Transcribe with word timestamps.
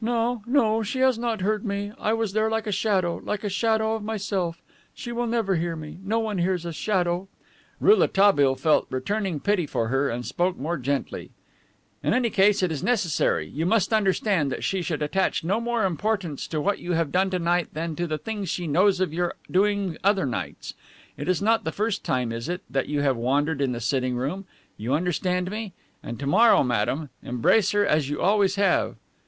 "No, 0.00 0.42
no, 0.44 0.82
she 0.82 0.98
has 0.98 1.18
not 1.20 1.40
heard 1.42 1.64
me. 1.64 1.92
I 2.00 2.12
was 2.12 2.32
there 2.32 2.50
like 2.50 2.66
a 2.66 2.72
shadow, 2.72 3.20
like 3.22 3.44
a 3.44 3.48
shadow 3.48 3.94
of 3.94 4.02
myself. 4.02 4.60
She 4.92 5.12
will 5.12 5.28
never 5.28 5.54
hear 5.54 5.76
me. 5.76 5.98
No 6.04 6.18
one 6.18 6.38
hears 6.38 6.64
a 6.64 6.72
shadow." 6.72 7.28
Rouletabille 7.78 8.56
felt 8.56 8.88
returning 8.90 9.38
pity 9.38 9.66
for 9.68 9.86
her 9.86 10.08
and 10.10 10.26
spoke 10.26 10.56
more 10.58 10.78
gently. 10.78 11.30
"In 12.02 12.12
any 12.12 12.28
case, 12.28 12.60
it 12.60 12.72
is 12.72 12.82
necessary, 12.82 13.46
you 13.46 13.66
must 13.66 13.92
understand, 13.92 14.50
that 14.50 14.64
she 14.64 14.82
should 14.82 15.00
attach 15.00 15.44
no 15.44 15.60
more 15.60 15.84
importance 15.84 16.48
to 16.48 16.60
what 16.60 16.80
you 16.80 16.94
have 16.94 17.12
done 17.12 17.30
to 17.30 17.38
night 17.38 17.72
than 17.72 17.94
to 17.94 18.08
the 18.08 18.18
things 18.18 18.48
she 18.48 18.66
knows 18.66 18.98
of 18.98 19.14
your 19.14 19.36
doing 19.48 19.96
other 20.02 20.26
nights. 20.26 20.74
It 21.16 21.28
is 21.28 21.40
not 21.40 21.62
the 21.62 21.70
first 21.70 22.02
time, 22.02 22.32
is 22.32 22.48
it, 22.48 22.62
that 22.68 22.88
you 22.88 23.02
have 23.02 23.16
wandered 23.16 23.60
in 23.60 23.70
the 23.70 23.80
sitting 23.80 24.16
room? 24.16 24.44
You 24.76 24.94
understand 24.94 25.52
me? 25.52 25.72
And 26.02 26.18
to 26.18 26.26
morrow, 26.26 26.64
madame, 26.64 27.10
embrace 27.22 27.70
her 27.70 27.86
as 27.86 28.10
you 28.10 28.20
always 28.20 28.56
have." 28.56 28.96